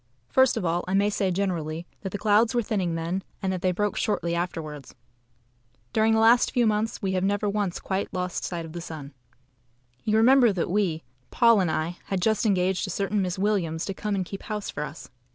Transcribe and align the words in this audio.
First 0.29 0.57
of 0.57 0.65
all, 0.65 0.83
I 0.87 0.95
may 0.95 1.11
say 1.11 1.29
generally 1.29 1.85
that 2.01 2.09
the 2.11 2.17
clouds 2.17 2.55
were 2.55 2.63
thinning 2.63 2.95
then, 2.95 3.21
and 3.39 3.53
that 3.53 3.61
they 3.61 3.71
broke 3.71 3.95
shortly 3.95 4.33
afterwards. 4.33 4.95
During 5.93 6.13
the 6.15 6.19
last 6.19 6.49
few 6.51 6.65
months 6.65 7.03
we 7.03 7.11
have 7.11 7.23
never 7.23 7.47
once 7.47 7.79
quite 7.79 8.11
lost 8.11 8.43
sight 8.43 8.65
of 8.65 8.73
the 8.73 8.81
sun. 8.81 9.13
You 10.03 10.17
remember 10.17 10.51
that 10.53 10.71
we 10.71 11.03
(Paul 11.29 11.59
and 11.59 11.69
I) 11.69 11.97
had 12.05 12.19
just 12.19 12.47
engaged 12.47 12.87
a 12.87 12.89
certain 12.89 13.21
Miss 13.21 13.37
Williams 13.37 13.85
to 13.85 13.93
come 13.93 14.15
and 14.15 14.25
keep 14.25 14.41
house 14.41 14.71
for 14.71 14.81
us. 14.83 15.11